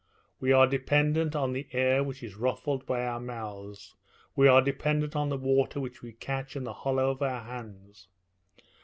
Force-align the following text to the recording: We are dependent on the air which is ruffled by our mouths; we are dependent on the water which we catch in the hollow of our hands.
We 0.39 0.51
are 0.51 0.65
dependent 0.65 1.35
on 1.35 1.53
the 1.53 1.67
air 1.73 2.03
which 2.03 2.23
is 2.23 2.33
ruffled 2.35 2.87
by 2.87 3.05
our 3.05 3.19
mouths; 3.19 3.93
we 4.35 4.47
are 4.47 4.59
dependent 4.59 5.15
on 5.15 5.29
the 5.29 5.37
water 5.37 5.79
which 5.79 6.01
we 6.01 6.13
catch 6.13 6.55
in 6.55 6.63
the 6.63 6.73
hollow 6.73 7.11
of 7.11 7.21
our 7.21 7.41
hands. 7.43 8.07